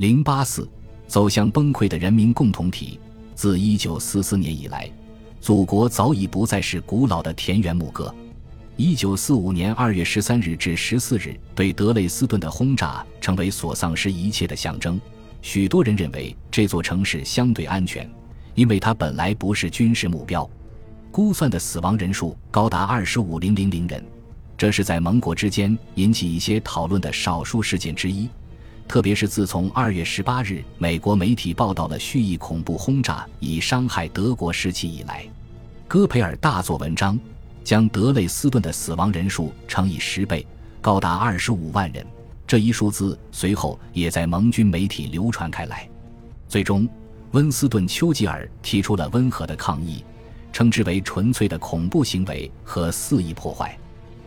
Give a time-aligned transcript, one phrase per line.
[0.00, 0.66] 零八四，
[1.06, 2.98] 走向崩溃的人民共同体。
[3.34, 4.90] 自一九四四年以来，
[5.42, 8.14] 祖国早已不再是古老的田园牧歌。
[8.76, 14.98] 一九四五年二月十三日至十四日对德累斯顿的轰炸，成为所丧失一切的象征。
[15.42, 18.10] 许多人认为这座城市相对安全，
[18.54, 20.48] 因为它本来不是军事目标。
[21.10, 24.02] 估算的死亡人数高达二十五零零零人，
[24.56, 28.30] 这是在盟国之间引起一些讨论的少数事件之一。
[28.90, 35.24] 特别是自从二月十八日美国媒体报道了蓄意恐怖轰炸以伤害德国士气以来，
[35.86, 37.16] 戈培尔大做文章，
[37.62, 40.44] 将德累斯顿的死亡人数乘以十倍，
[40.80, 42.04] 高达二十五万人。
[42.48, 45.88] 这一数字随后也在盟军媒体流传开来。
[46.48, 46.88] 最终，
[47.30, 50.04] 温斯顿·丘吉尔提出了温和的抗议，
[50.52, 53.78] 称之为纯粹的恐怖行为和肆意破坏。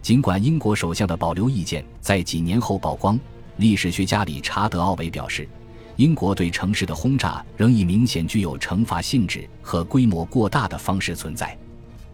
[0.00, 3.18] 尽管英国首相的保留意见在几年后曝光。
[3.56, 5.48] 历史学家理查德·奥维表示，
[5.96, 11.56] 英国对城市的轰炸仍以明显具有惩罚性质和规模过大的方式存在。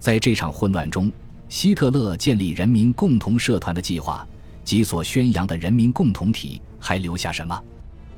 [0.00, 1.10] 在这场混乱中，
[1.48, 4.26] 希特勒建立人民共同社团的计划
[4.64, 7.62] 及所宣扬的人民共同体还留下什么？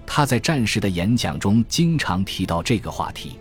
[0.06, 3.32] 他在战时的演讲中经常提到这个话题。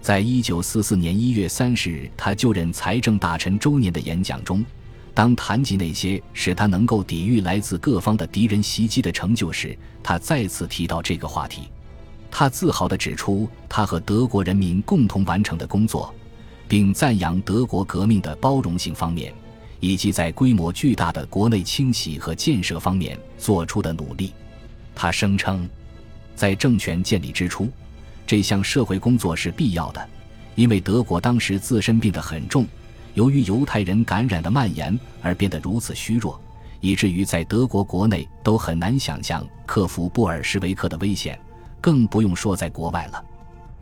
[0.00, 4.64] 在一九四四年一月三十日他就任财政大臣周年的演讲中。
[5.14, 11.68] 当谈及那些使他能够抵御来自各方的敌人袭击的成就时，他再次提到这个话题。
[12.32, 16.12] 他自豪地指出他和德国人民共同完成的工作，
[16.66, 19.32] 并赞扬德国革命的包容性方面，
[19.78, 24.32] 以及在规模巨大的国内清洗和建设方面做出的努力。
[24.96, 25.68] 他声称，
[26.34, 27.68] 在政权建立之初，
[28.26, 30.08] 这项社会工作是必要的，
[30.56, 32.66] 因为德国当时自身病得很重。
[33.14, 36.40] 由于犹太人感染的蔓延而变得如此虚弱，
[36.80, 41.38] 以至于在德国国内都很难想象克服布尔什维克的危险，
[41.80, 43.24] 更不用说在国外了。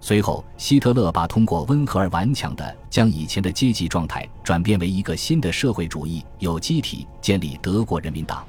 [0.02, 8.44] 随后，希特勒把通过温和而顽强的将以前的阶级状态转变为一个新的社会主义有机体，建立德国人民党，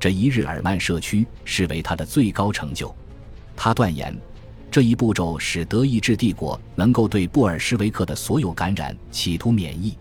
[0.00, 2.94] 这一日耳曼社区视为他的最高成就。
[3.54, 4.16] 他断言，
[4.70, 9.94] 这一步骤使德意志帝国能够对布尔什维克的所有感染企图免疫。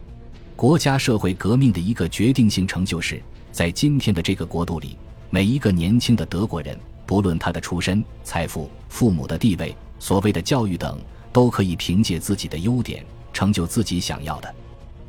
[0.62, 3.20] 国家社会革命的一个决定性成就，是
[3.52, 4.96] 在今天的这个国度里，
[5.32, 11.00] 每一个年轻的德国人，不论他的出身、财富、父母的地位、所谓的教育等，
[11.34, 14.54] 都可以凭借自己的优点成就自己想要的。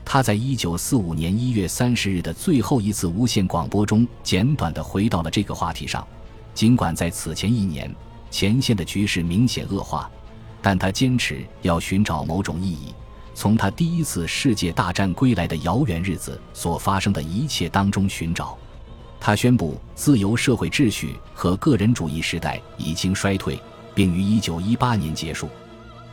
[0.07, 6.03] 他在一九四五年一月三十日的最后一次无线广播中，简短地回到了这个话题上。
[6.55, 7.95] 尽管在此前一年，
[8.31, 10.11] 前线的局势明显恶化，
[10.63, 12.95] 但他坚持要寻找某种意义。
[13.35, 18.57] 从他第一次世界大战归来的遥远日子所发生的一切当中寻找，
[19.19, 23.59] 他宣布自由社会秩序和个人主义时代已经衰退，
[23.95, 25.49] 并于1918年结束。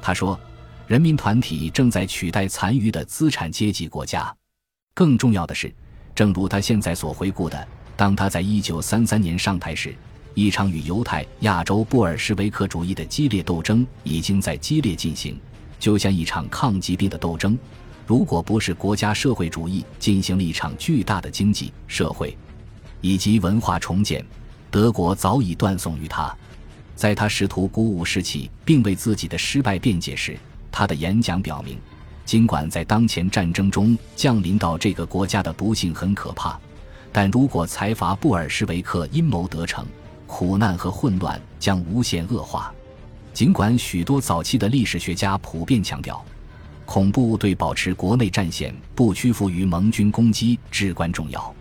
[0.01, 0.39] 他说，
[0.87, 4.33] 人民团体正在取代残余的资产阶级国家。
[4.93, 5.73] 更重要的是，
[6.15, 9.93] 正如他现在所回顾的，当他在1933年上台时，
[10.33, 15.39] 一场与犹太亚洲布尔什维克主义的激烈斗争已经在激烈进行。
[15.79, 17.57] 就像一场抗疾病的斗争，
[18.05, 22.37] 如果不是国家社会主义进行了一场巨大的经济社会
[23.01, 24.23] 以及文化重建，
[24.69, 26.35] 德国早已断送于他。
[26.95, 30.37] 在他试图鼓舞士气并为自己的失败辩解时，
[30.69, 31.79] 他的演讲表明，
[32.25, 36.59] 尽管在当前战争中降临到这个国家的不幸很可怕，
[37.13, 39.85] 但如果财阀布尔什维克阴谋得逞，
[40.27, 42.73] 苦难和混乱将无限恶化。
[43.39, 46.21] 尽管许多早期的历史学家普遍强调，
[46.85, 51.55] 恐怖对保持国内战线不屈服于盟军攻击至关重要，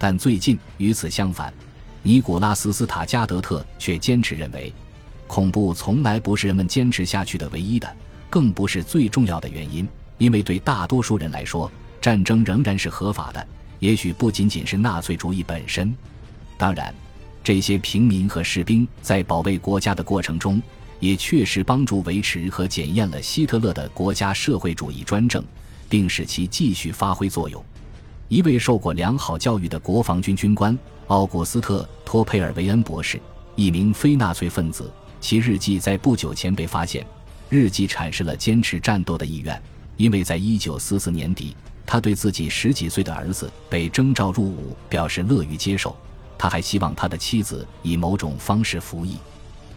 [0.00, 1.54] 但最近与此相反，
[2.02, 4.74] 尼古拉斯·斯塔加德特却坚持认为，
[5.28, 7.88] 恐怖从来不是人们坚持下去的唯一的，
[8.28, 9.86] 更不是最重要的原因，
[10.18, 13.46] 因为对大多数人来说，战争仍然是合法的。
[13.78, 15.94] 也许不仅仅是纳粹主义本身，
[16.58, 16.92] 当然，
[17.44, 20.60] 这些平民和士兵在保卫国家的过程中。
[21.02, 25.44] 也确实帮助维持和检验了希特勒的国家社会主义专政，
[25.88, 27.62] 并使其继续发挥作用。
[28.28, 30.78] 一位受过良好教育的国防军军官
[31.08, 33.20] 奥古斯特·托佩尔维恩博士，
[33.56, 34.88] 一名非纳粹分子，
[35.20, 37.04] 其日记在不久前被发现。
[37.48, 39.60] 日记阐释了坚持战斗的意愿，
[39.96, 45.96] 因为在一九四四年底，他对自己十几岁的儿子被征召入伍表示乐于接受。
[46.38, 49.16] 他还希望他的妻子以某种方式服役。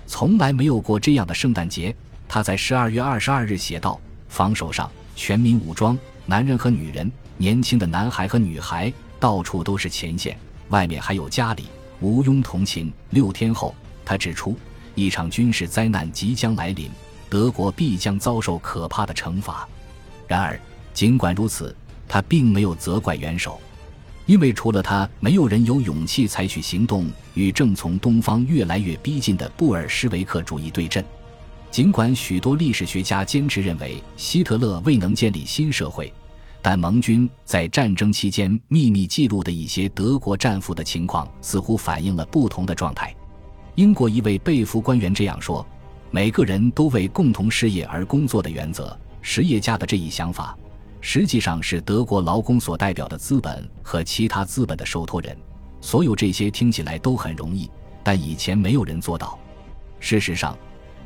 [0.07, 1.95] 从来没有过这样的圣诞节，
[2.27, 3.99] 他在十二月二十二日写道
[4.29, 10.37] ：“防守上，全民武装，男人和女人，年轻的男孩和女孩，到处都是前线，
[10.69, 11.65] 外面还有家里，
[12.01, 13.73] 毋庸同情。”六天后，
[14.03, 14.57] 他指出，
[14.93, 16.89] 一场军事灾难即将来临，
[17.29, 19.67] 德国必将遭受可怕的惩罚。
[20.27, 20.59] 然而，
[20.93, 21.75] 尽管如此，
[22.07, 23.59] 他并没有责怪元首，
[24.25, 31.03] 因为除了他，没有人有勇气采取行动与正从东方越来越逼近的布尔什维克主义对阵。
[31.69, 36.11] 尽管许多历史学家坚持认为希特勒未能建立新社会，
[36.61, 43.13] 但盟军在战争期间秘密记录的一些德国战俘的情况似乎反映了不同的状态。
[43.75, 45.63] 英国一位被俘官员这样说
[46.09, 50.57] ：“每个人都为共同事业而工作的原则，实业家的这一想法，
[51.07, 55.37] 实际上是德国劳工所代表的资本和其他资本的受托人。
[55.79, 57.69] 所有这些听起来都很容易，
[58.03, 59.37] 但以前没有人做到。
[59.99, 60.57] 事实上。”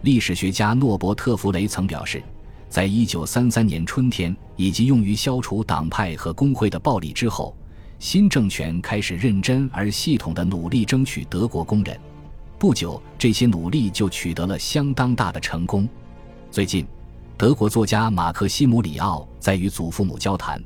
[0.03, 2.23] 历史学家诺伯特·弗雷曾表示，
[2.69, 7.53] 在一九三三年春天以及用于消除党派和工会的暴力之后，
[7.99, 11.99] 新政权开始认真而系统的努力争取德国工人。
[12.57, 15.85] 不久，这些努力就取得了相当大的成功。
[16.49, 16.87] 最近，
[17.39, 20.61] 德国作家马克西姆里奥在与祖父母交谈，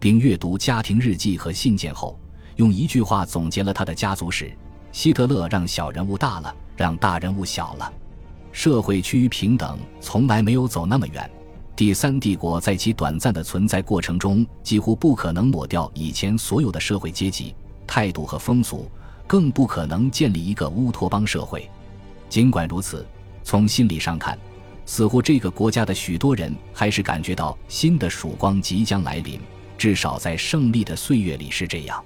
[0.00, 2.18] 并阅读家庭日记和信件后，
[2.56, 4.50] 用一句话总结了他的家族史：
[4.90, 7.92] 希特勒让小人物大了，让大人物小了。
[8.52, 11.30] 社会趋于平等，从来没有走那么远。
[11.76, 17.54] 第三帝国在其短暂的存在过程中，几乎不可能抹掉以前所有的社会阶级、
[17.86, 18.90] 态度和风俗，
[19.26, 21.70] 更不可能建立一个乌托邦社会。
[22.30, 23.06] 尽管如此，
[23.42, 24.38] 从心理上看，
[24.86, 29.40] 似乎这个国家的许多人还是感觉到新的曙光即将来临。
[29.76, 32.02] 至少在胜利的岁月里是这样。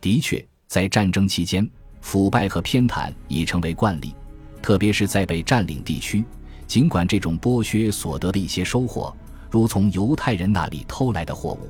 [0.00, 1.68] 的确，在战争期间，
[2.00, 4.14] 腐败和偏袒已成为惯例。
[4.62, 6.24] 特别是在被占领地区，
[6.66, 9.14] 尽管这种剥削所得的一些收获，
[9.50, 11.68] 如从犹太人那里偷来的货物，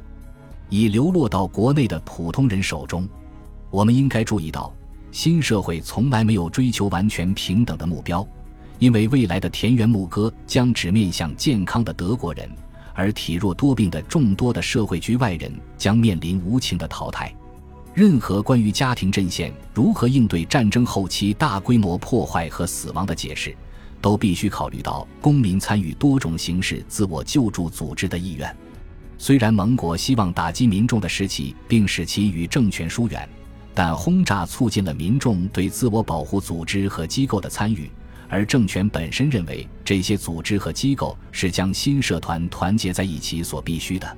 [0.68, 3.08] 已流落到国内的普通人手中，
[3.70, 4.72] 我们应该注意到，
[5.10, 8.26] 新社会从来没有追求完全平等的目标，
[8.80, 12.50] 因为未来的田园牧歌将只面向健康的德国人，
[12.94, 17.32] 而体弱多病的众多的社会局外人将面临无情的淘汰。
[17.92, 23.54] 任何关于家庭阵线如何应对战争后期大规模破坏和死亡的解释，
[24.00, 28.56] 都必须考虑到公民参与多种形式自我救助组织的意愿。
[29.18, 33.28] 虽然盟国希望打击民众的士气并使其与政权疏远，
[33.74, 37.90] 但轰炸促进了民众对自我保护组织和机构的参与，
[38.30, 44.16] 而政权本身认为这些组织和机构是将新社团团结在一起所必须的。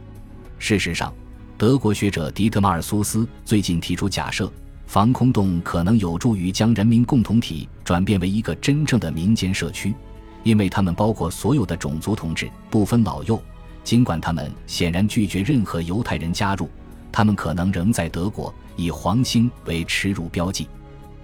[0.59, 1.13] 事实上。
[1.59, 4.53] 德国学者迪特马尔苏斯最近提出假设，
[4.85, 9.95] 防空洞可能有助于将人民共同体转变为一个真正的民间社区，
[10.43, 13.41] 因为他们包括所有的种族同志，不分老幼。
[13.85, 16.69] 尽管他们显然拒绝任何犹太人加入，
[17.13, 20.67] 他们可能仍在德国以黄星为耻辱标记。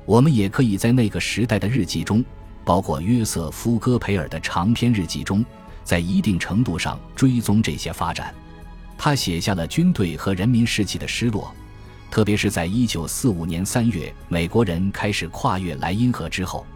[0.05, 2.25] 我们也可以在那个时代的日记中，
[2.69, 5.43] 包括约瑟夫·戈培尔的长篇日记中，
[5.85, 8.35] 在一定程度上追踪这些发展。
[8.99, 11.51] 他写下了军队和人民士气的失落，
[12.11, 16.67] 特别是在一九四五年三月，美国人开始跨越莱茵河之后，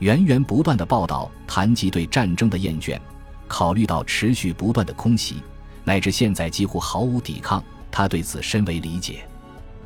[0.00, 3.00] 源源不断的报道谈及对战争的厌倦，
[3.48, 5.36] 考虑到持续不断的空袭，
[5.84, 9.26] 乃至现在几乎毫无抵抗，他对此深为理解。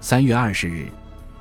[0.01, 0.91] 三月二十日，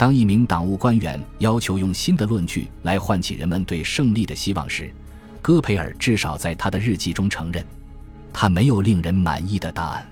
[0.04, 4.94] 当一名党务官员要求用新的论据来唤起人们对胜利的希望时，
[5.42, 7.66] 戈培尔至少在他的日记中承认，
[8.34, 10.06] 他没有令人满意的答案。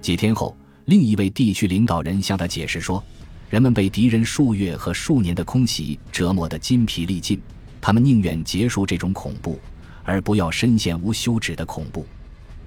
[0.00, 3.00] 几天后，另一位地区领导人向他解释说
[3.48, 7.40] ：“人们被敌人数月和数年的空袭折磨得筋疲力尽，
[7.80, 9.60] 他们宁愿结束这种恐怖，
[10.02, 12.04] 而不要深陷无休止的恐怖。”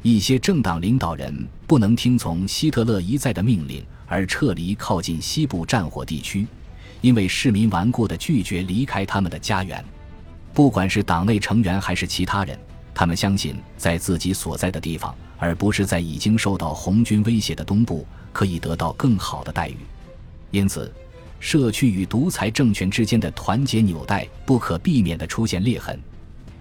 [0.01, 6.47] 一些政党领导人不能听从希特勒一再的命令而撤离靠近西部战火地区，
[7.01, 9.83] 因为市民顽固地拒绝离开他们的家园。
[10.53, 12.59] 不管是党内成员还是其他人，
[12.93, 15.13] 他们相信在自己所在的地方。
[15.39, 19.75] 而不是在已经受到红军威胁的东部可以得到更好的待遇，
[20.51, 20.89] 因此，
[21.37, 25.99] 社区与独裁政权之间的团结纽带不可避免地出现裂痕。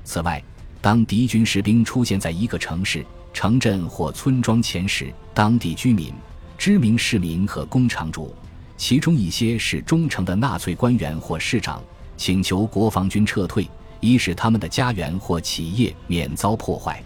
[0.02, 0.42] 此外，
[0.80, 6.12] 当敌军士兵出现在一个城市、城镇或村庄前时，当地居民、
[6.62, 8.32] 知名市民和工厂主，
[8.76, 11.82] 其中一些是忠诚的纳粹官员或市长，
[12.16, 17.02] 请求国防军撤退，以使他们的家园或企业免遭破坏。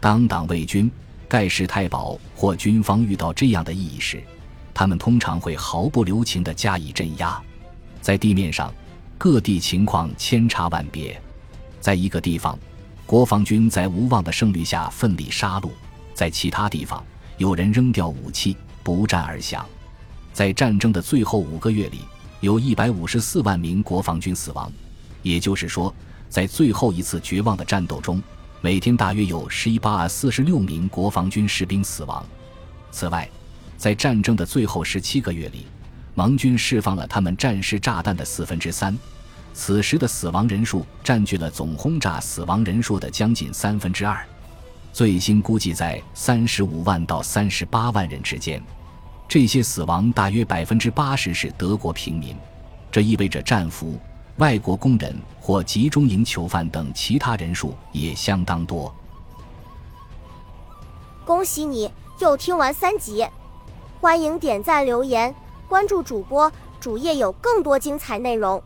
[0.00, 0.90] 当党卫军。
[1.26, 4.22] 盖世太保或军方遇到这样的异议时，
[4.74, 7.40] 他们通常会毫不留情地加以镇压。
[8.02, 8.70] 在地面上，
[9.16, 11.18] 各地情况千差万别。
[11.80, 12.58] 在一个地方，
[13.06, 15.70] 国防军在无望的胜利下奋力杀戮；
[16.12, 17.02] 在其他地方，
[17.38, 19.64] 有人扔掉武器，不战而降。
[20.32, 22.00] 在战争的最后五个月里，
[22.40, 24.72] 有一百五十四万名国防军死亡，
[25.22, 25.94] 也就是说，
[26.28, 28.22] 在最后一次绝望的战斗中，
[28.60, 32.24] 每天大约有十一八四十六名国防军士兵死亡。
[32.90, 33.28] 此外，
[33.76, 35.66] 在战争的最后十七个月里，
[36.14, 38.96] 盟军释放了他们战时炸弹的四分之三，
[39.52, 44.24] 此时的死亡人数占据了总轰炸死亡人数的将近三分之二，
[44.92, 48.62] 最新估计在三十五万到三十八万人之间。
[49.28, 52.36] 这些死亡大约百分之八十是德国平民，
[52.90, 53.96] 这意味着战俘、
[54.38, 58.92] 外国工人或集中营囚犯等其他人数也相当多。
[61.24, 63.24] 恭喜你又听完三集，
[64.00, 65.32] 欢迎点赞、留言、
[65.68, 68.60] 关注主播，主页有更多精彩内容。